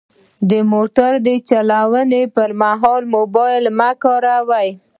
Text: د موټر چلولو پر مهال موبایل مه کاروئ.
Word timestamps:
د 0.49 0.51
موټر 0.71 1.11
چلولو 1.49 2.21
پر 2.35 2.49
مهال 2.61 3.01
موبایل 3.15 3.63
مه 3.77 3.89
کاروئ. 4.03 4.67